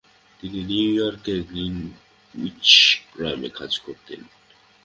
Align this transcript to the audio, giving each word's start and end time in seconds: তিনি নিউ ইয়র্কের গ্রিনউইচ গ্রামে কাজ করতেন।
তিনি 0.39 0.59
নিউ 0.63 0.89
ইয়র্কের 0.95 1.39
গ্রিনউইচ 1.43 2.69
গ্রামে 3.15 3.49
কাজ 3.57 3.71
করতেন। 3.79 4.21